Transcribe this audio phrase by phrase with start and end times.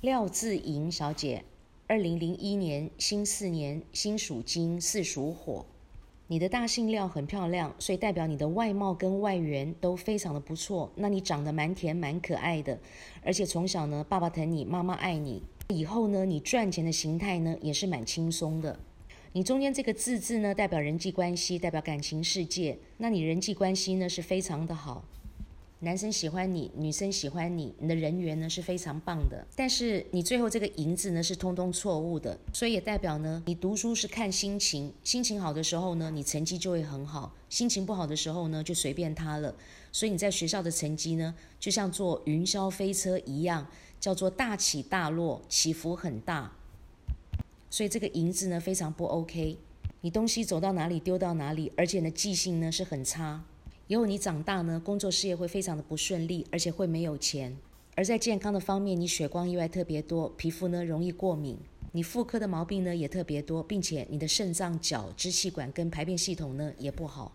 [0.00, 1.44] 廖志莹小姐，
[1.86, 5.66] 二零零一年辛巳年，辛属金，巳属火。
[6.26, 10.90] 你的大姓廖很漂亮，所以代表你的外貌跟外缘都非常的不错。
[10.94, 12.78] 那你长得蛮甜蛮可爱的，
[13.22, 15.42] 而且从小呢，爸爸疼你，妈妈爱你。
[15.68, 18.80] 以后呢，你赚钱的形态呢也是蛮轻松的。
[19.34, 22.78] 你中间这个字字呢，代表人际关系，代表感情世界。
[22.96, 25.04] 那你人际关系呢是非常的好。
[25.82, 29.46] 男生喜欢你，女生喜欢你，你的人缘呢是非常棒的。
[29.56, 39.54] 但是你最后这个银子呢是通通错误的，所以也代表呢，你读书是看心情，心情好的时候呢，你成绩就会很好；心情不好的时候呢，就随便他了。
[39.90, 43.66] 所以你在学校的成绩呢，就像坐云霄飞车一样，
[43.98, 46.52] 叫做大起大落，起伏很大。
[47.70, 49.56] 所以这个银子呢非常不 OK，
[50.02, 53.42] 你东西走到哪里丢到哪里，而且呢记性呢是很差。
[53.90, 57.56] 以后你长大呢，工作事业会非常的不顺利，而且会没有钱。
[57.96, 61.58] 而在健康的方面，你血光意外特别多，皮肤呢容易过敏，
[61.90, 67.32] 你妇科的毛病呢也特别多，并且你的肾脏、脚、支气管跟排便系统呢也不好。